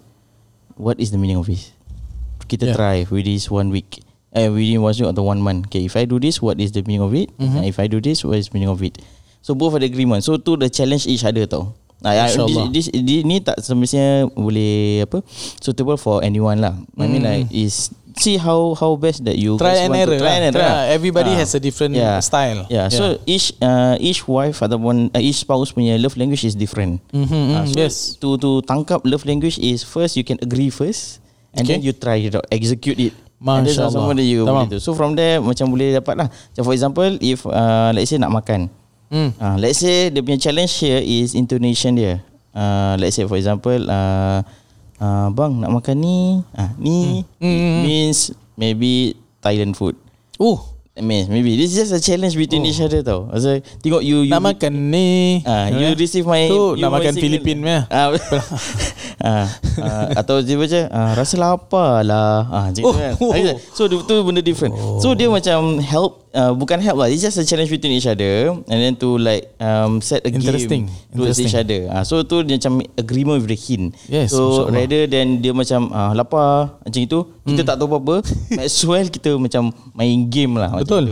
[0.79, 1.75] what is the meaning of it?
[2.47, 2.77] Kita Yeah.
[2.77, 4.03] try with this one week.
[4.31, 5.67] Eh, within one week atau one month.
[5.67, 7.33] Okay, if I do this, what is the meaning of it?
[7.37, 7.57] Mhm.
[7.57, 9.01] And if I do this, what is the meaning of it?
[9.41, 10.23] So both ada agreement.
[10.23, 11.73] So tu the challenge each other tau.
[11.97, 15.25] Nah, I, this, this, this, ni tak semestinya boleh apa
[15.57, 16.77] suitable for anyone lah.
[16.93, 17.89] I mean like is
[18.21, 20.19] see how how best that you try guys and to error.
[20.21, 20.37] try lah.
[20.37, 20.61] and error.
[20.61, 20.69] Try.
[20.69, 20.83] lah.
[20.93, 21.41] Everybody Ah.
[21.41, 22.21] has a different Yeah.
[22.21, 22.69] style.
[22.69, 27.01] Yeah, so each uh, each wife ataupun uh, each spouse punya love language is different.
[27.17, 27.25] Mhm,
[27.57, 27.95] Ah, mhm, so yes.
[28.21, 31.25] To to tangkap love language is first you can agree first
[31.57, 31.77] and Okay.
[31.77, 33.13] then you try it out, execute it.
[33.37, 34.17] And Masya Allah.
[34.17, 34.65] That you Tamam.
[34.65, 34.79] boleh tu.
[34.81, 36.29] So from there macam boleh dapat lah.
[36.33, 38.73] Macam for example if uh, let's say nak makan.
[39.07, 39.31] Hmm.
[39.37, 42.25] Uh, let's say dia punya challenge here is intonation dia.
[42.57, 44.41] Uh, let's say for example uh,
[44.97, 46.19] uh, bang nak makan ni.
[46.53, 47.45] Ah ni Hmm.
[47.45, 47.81] Hmm, hmm, hmm.
[47.85, 48.19] means
[48.57, 49.15] maybe
[49.45, 49.95] Thailand food.
[50.41, 52.71] Oh, means maybe this is just a challenge between Oh.
[52.73, 53.29] each other tau.
[53.29, 55.45] Masa tengok you you nak makan ni.
[55.45, 57.85] Ah, you receive my Tu you nak makan my Filipin punya.
[57.93, 58.17] Ah,
[59.19, 59.49] ah,
[59.79, 62.45] ah, atau dia macam ah, rasa lapar lah.
[62.47, 63.13] Ah, macam Oh, tu kan.
[63.17, 63.33] oh.
[63.73, 64.73] So tu, tu benda different.
[64.99, 67.09] So dia macam help uh, bukan help lah.
[67.09, 70.87] It's just a challenge between each other and then to like um, set a Interesting.
[70.87, 71.47] game towards Interesting.
[71.47, 71.81] each other.
[71.91, 73.97] Ah, so tu dia macam agreement with the hint.
[74.07, 77.69] Yes, So rather than dia macam ah, lapar macam itu, kita Hmm.
[77.69, 78.17] tak tahu apa-apa,
[78.65, 80.71] as well kita macam main game lah.
[80.73, 81.05] macam Betul.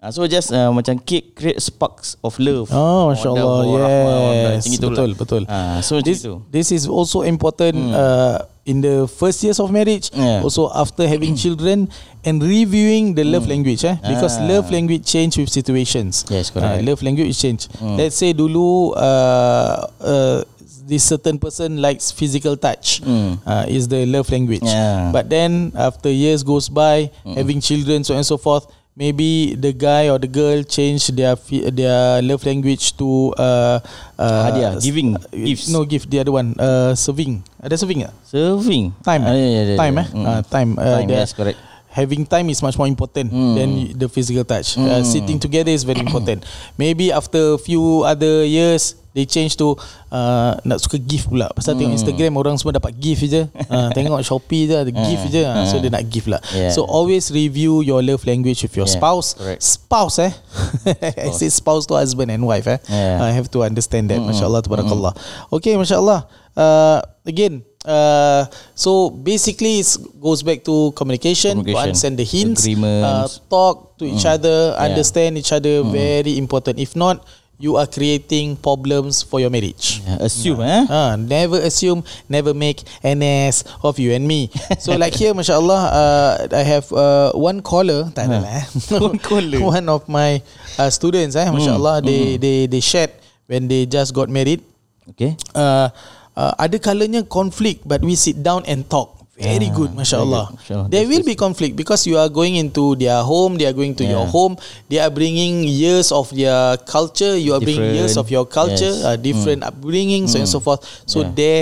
[0.00, 0.06] Tu.
[0.06, 2.70] Ah, so just uh, macam create, create sparks of love.
[2.70, 3.66] Oh, masya Allah.
[3.66, 4.52] Wonder, warahmah, wonder.
[4.54, 4.94] Yes, itulah.
[4.94, 5.42] betul, betul.
[5.50, 6.38] Ah, so This itu.
[6.54, 10.14] this is also important uh, in the first years of marriage.
[10.14, 10.46] Yeah.
[10.46, 11.90] Also after having children
[12.22, 13.82] and reviewing the love language.
[13.82, 14.46] Eh, because Ah.
[14.46, 16.22] love language change with situations.
[16.30, 16.78] Yes, correct.
[16.78, 17.66] Uh, love language change.
[17.82, 17.98] Mm.
[17.98, 20.38] Let's say dulu uh, uh,
[20.86, 23.02] this certain person likes physical touch.
[23.02, 23.42] Mm.
[23.42, 24.62] Uh, is the love language.
[24.62, 25.10] Yeah.
[25.10, 29.70] But then after years goes by, having children, so on and so forth, maybe the
[29.70, 31.38] guy or the girl change their
[31.70, 33.78] their love language to uh,
[34.18, 35.70] uh, Hadiah, giving, uh, gifts.
[35.70, 37.46] No gift, the other one, uh, serving.
[37.62, 38.12] Ada serving tak?
[38.26, 38.90] Serving.
[39.06, 39.22] Time.
[39.22, 40.02] Ah, yeah, yeah, yeah, time yeah.
[40.02, 40.08] eh?
[40.18, 40.24] Mm.
[40.26, 40.70] Uh, time.
[40.74, 41.58] Uh, Time, yes, correct.
[41.88, 43.54] Having time is much more important Mm.
[43.56, 44.74] than the physical touch.
[44.76, 45.06] Uh, Mm.
[45.06, 46.42] sitting together is very important.
[46.78, 49.74] Maybe after a few other years, they change to
[50.14, 51.50] uh, nak suka gift pula.
[51.50, 51.98] Pasal tengok Mm.
[51.98, 53.42] Instagram orang semua dapat gift je.
[53.66, 55.42] Uh, tengok Shopee je ada gift je.
[55.42, 55.82] Uh, so Mm.
[55.82, 56.38] dia nak gift lah.
[56.54, 56.70] Yeah.
[56.70, 59.34] So always review your love language with your Yeah, spouse.
[59.34, 59.66] correct.
[59.66, 60.30] Spouse eh.
[61.26, 62.78] I say spouse to husband and wife eh.
[62.86, 63.18] Yeah.
[63.18, 64.22] I have to understand that.
[64.22, 64.30] Mm-mm.
[64.30, 65.12] Masya-Allah tabarakallah.
[65.50, 66.30] Okay, masya-Allah.
[66.58, 68.42] Uh, again, uh,
[68.74, 69.86] so basically it
[70.18, 74.90] goes back to communication, to Communication, understand the hints, uh, talk to each other, Yeah.
[74.90, 75.86] understand each other.
[75.86, 76.78] Very important.
[76.78, 77.22] If not,
[77.58, 79.98] you are creating problems for your marriage.
[80.06, 80.86] Yeah, assume eh.
[80.86, 84.46] Ah, never assume, never make an ass of you and me.
[84.78, 88.14] So like here, mashallah, uh, I have uh, one caller.
[88.14, 88.52] Tak ada lah.
[88.62, 88.64] eh.
[89.02, 89.58] One caller.
[89.74, 90.38] one of my
[90.78, 93.10] uh, students, eh, mashallah, they they they shared
[93.50, 94.62] when they just got married.
[95.10, 95.34] Okay.
[95.50, 95.90] Uh,
[96.38, 99.17] uh, ada kalanya conflict, but we sit down and talk.
[99.38, 100.88] Very Ah, good masya very Allah good, masya Allah.
[100.90, 104.02] there will be conflict because you are going into their home they are going to
[104.02, 104.34] your Yeah.
[104.34, 104.58] home
[104.90, 108.34] they are bringing years of their culture you are bringing years of Different.
[108.34, 109.06] your culture Yes.
[109.06, 111.30] uh, different upbringing so and so forth so Yeah.
[111.32, 111.56] they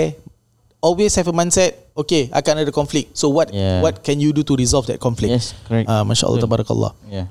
[0.81, 3.81] always have a mindset okay akan ada conflict so what Yeah.
[3.81, 5.85] what can you do to resolve that conflict Yes, correct.
[5.85, 6.49] Ah, masya Allah Betul.
[6.49, 7.29] tabarakallah Yeah.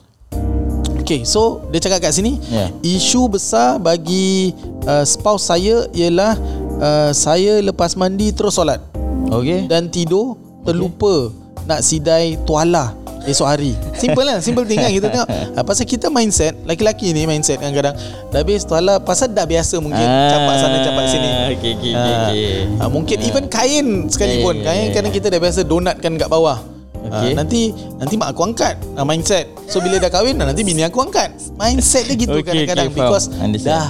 [1.03, 2.71] Okay so dia cakap kat sini Yeah.
[2.83, 4.51] Isu besar bagi
[4.87, 6.35] uh, spouse saya ialah
[6.79, 8.83] uh, Saya lepas mandi terus solat
[9.31, 9.67] Okay.
[9.67, 11.31] Dan tidur terlupa
[11.67, 12.95] nak sidai tuala
[13.27, 17.27] esok hari Simple lah Simple thing kan kita tengok uh, Pasal kita mindset Laki-laki ni
[17.27, 17.99] mindset kadang-kadang
[18.31, 21.99] Dah habis tuala Pasal dah biasa mungkin Ah, Campak sana campak sini okay, okay, Ah,
[21.99, 22.55] okay, okay.
[22.79, 26.63] ah, Mungkin even kain sekalipun yeah, Kain kadang kita dah biasa donatkan kat bawah
[27.07, 27.39] Okay.
[27.39, 27.71] Ah, nanti
[28.03, 29.47] nanti mak aku angkat ah, mindset.
[29.71, 31.31] So bila dah kahwin ah, nanti bini aku angkat.
[31.55, 33.79] Mindset dia gitu Okay, kadang-kadang okay, because Understand.
[33.79, 33.87] dah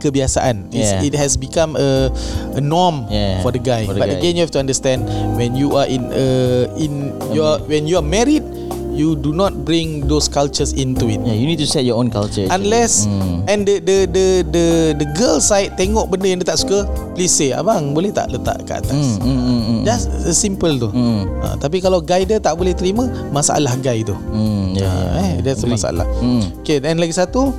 [0.00, 0.72] kebiasaan.
[0.72, 1.04] It's, Yeah.
[1.04, 2.08] It has become a,
[2.56, 3.84] a norm Yeah, for the guy.
[3.84, 4.18] for the But guy.
[4.18, 5.04] again you have to understand
[5.36, 8.42] when you are in uh, in your when you are married
[8.90, 11.22] you do not bring those cultures into it.
[11.22, 12.44] Yeah, you need to set your own culture.
[12.44, 12.68] actually.
[12.68, 13.46] Unless Hmm.
[13.48, 14.66] and the the the the
[14.98, 16.84] the girl side tengok benda yang dia tak suka,
[17.16, 18.92] please say abang boleh tak letak kat atas.
[19.16, 19.80] Hmm, hmm, hmm, hmm.
[19.86, 20.90] Just uh, simple tu.
[20.92, 21.22] Hmm.
[21.40, 24.12] Ha, tapi kalau guy dia tak boleh terima, masalah guy tu.
[24.12, 25.08] Hmm, yeah, yeah.
[25.08, 25.80] Ha, eh, that's the Agree.
[25.80, 26.06] masalah.
[26.20, 26.42] Hmm.
[26.60, 27.56] Okay, dan lagi satu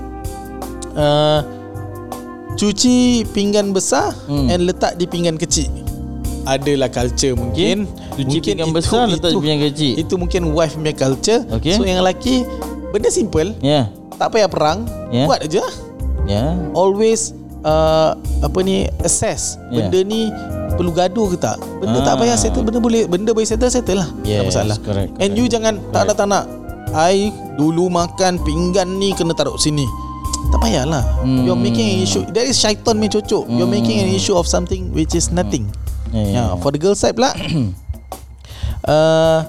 [0.94, 1.40] uh,
[2.62, 4.46] cuci pinggan besar Hmm.
[4.48, 5.66] and letak di pinggan kecil.
[6.44, 7.90] Adalah culture mungkin.
[8.12, 9.94] Cuci mungkin pinggan besar, letak di pinggan kecil.
[9.98, 11.42] Itu mungkin wife punya culture.
[11.50, 11.74] Okay.
[11.74, 12.46] So yang lelaki
[12.94, 13.90] benda simple, Yeah.
[14.14, 15.26] tak payah perang, Yeah.
[15.26, 15.66] buat aja.
[16.26, 16.54] Yeah.
[16.74, 19.90] Always uh, apa ni assess Yeah.
[19.90, 20.22] benda ni
[20.72, 22.20] perlu gaduh ke tak benda tak Ah.
[22.20, 25.38] payah settle benda boleh benda boleh settle settle lah tak Yes, masalah correct, and correct.
[25.38, 26.46] you jangan tak nak tak nak
[26.92, 29.84] I dulu makan pinggan ni kena taruh sini
[30.50, 31.46] tak payahlah Hmm.
[31.46, 34.90] you're making an issue that is syaitan punya cocok you're making an issue of something
[34.92, 35.70] which is nothing
[36.12, 36.60] Yeah, yeah, yeah, yeah.
[36.60, 37.32] for the girl side pula
[38.92, 39.40] uh,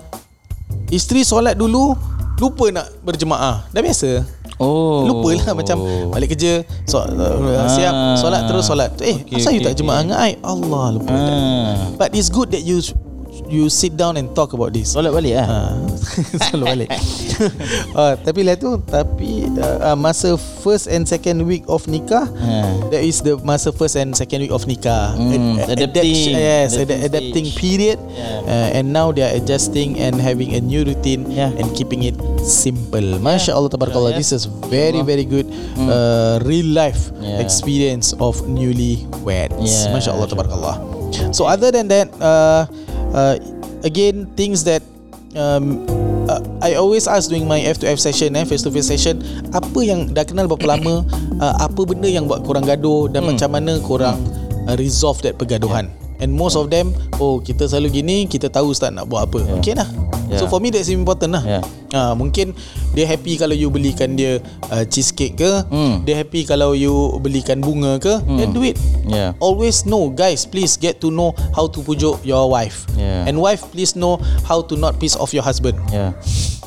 [0.89, 1.95] isteri solat dulu
[2.39, 5.03] lupa nak berjemaah dah biasa Oh.
[5.11, 5.75] Lupa lah macam
[6.15, 8.95] balik kerja so, uh, siap solat terus solat.
[9.03, 10.07] Eh, Okay, okay, asal you okay, tak jemaah okay.
[10.07, 10.33] dengan I?
[10.39, 11.11] Allah lupa.
[11.11, 11.75] Ah.
[11.99, 12.79] But it's good that you
[13.53, 14.97] you sit down and talk about this.
[14.97, 15.45] Solat balik ah.
[15.45, 15.59] Ha.
[16.49, 16.89] Selalu balik
[17.95, 20.35] uh, Tapi lah tu Tapi uh, Masa
[20.65, 22.89] first and second week of nikah Ha.
[22.89, 26.33] That is the Masa first and second week of nikah Hmm, Ad- adapting.
[26.33, 28.41] Yes Adapting adapting, adapting period Yeah.
[28.49, 31.53] uh, And now they are adjusting And having a new routine Yeah.
[31.55, 34.41] And keeping it simple Masya Allah Tabarakallah Yeah, This yeah.
[34.41, 35.47] is very very good
[35.79, 37.39] uh, Real life Yeah.
[37.39, 39.93] Experience of newly weds Yeah.
[39.93, 40.77] Masya Allah Tabarakallah
[41.37, 42.65] So other than that uh,
[43.13, 43.37] uh,
[43.83, 44.83] Again Things that
[45.35, 45.81] um,
[46.29, 49.21] uh, I always ask during my F2F session eh, Face to face session
[49.53, 51.05] Apa yang dah kenal berapa lama
[51.43, 53.37] uh, Apa benda yang buat korang gaduh Dan Hmm.
[53.37, 54.19] macam mana korang
[54.67, 55.89] uh, Resolve that pergaduhan
[56.23, 59.59] And most of them Oh kita selalu gini Kita tahu Ustaz nak buat apa Yeah.
[59.59, 59.75] Okay
[60.33, 60.51] lah So Yeah.
[60.51, 61.63] for me that's important lah Yeah.
[61.93, 62.57] uh, Mungkin
[62.93, 66.03] Dia happy kalau you belikan dia uh, Cheesecake ke Hmm.
[66.03, 69.37] Dia happy kalau you Belikan bunga ke Then do it Yeah.
[69.39, 73.29] Always know guys please get to know how to pujuk your wife Yeah.
[73.29, 74.17] and wife please know
[74.49, 76.17] how to not piss off your husband Yeah.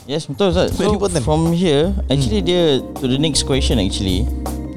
[0.05, 0.69] Yes, betul Ustaz.
[0.77, 1.25] So important.
[1.25, 4.21] from here, actually dia to the next question actually.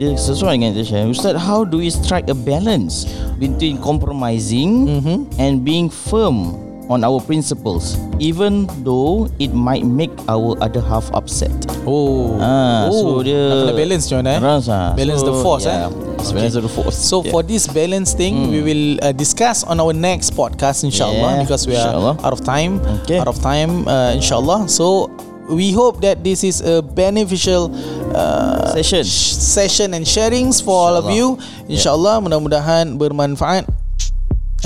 [0.01, 1.05] Dia sesuai dengan share.
[1.05, 3.05] Ustaz, how do we strike a balance
[3.37, 5.17] between compromising Mhm.
[5.37, 6.57] and being firm
[6.89, 11.53] on our principles even though it might make our other half upset?
[11.87, 14.91] oh Ah, so dia nak kena balance macam mana eh Balance, ah.
[14.97, 16.99] balance the So, force yeah, eh it's balance of the force.
[16.99, 17.31] So Yeah.
[17.31, 21.63] for this balance thing, we will uh, discuss on our next podcast, inshallah, Yeah, because
[21.63, 22.19] we are inshallah.
[22.27, 22.83] out of time.
[23.07, 23.23] Okay.
[23.23, 24.67] Out of time, uh, inshallah.
[24.67, 25.15] So
[25.47, 27.71] we hope that this is a beneficial
[28.11, 29.07] uh, Session.
[29.07, 31.39] sh- session and sharings for all of you.
[31.71, 31.71] Inshallah.
[31.71, 33.71] Inshallah, mudah-mudahan bermanfaat.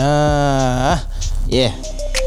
[0.01, 1.05] Ah.
[1.53, 1.77] Yeah.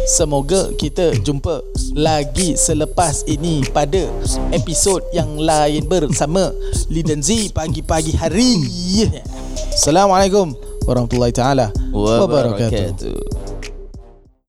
[0.06, 1.66] Semoga kita jumpa
[1.98, 4.06] lagi selepas ini pada
[4.54, 6.54] episod yang lain bersama
[6.94, 8.62] Lidan Z pagi-pagi hari.
[9.74, 10.54] Assalamualaikum
[10.86, 12.22] warahmatullahi taala wabarakatuh.
[12.22, 13.45] Wabarakatuh.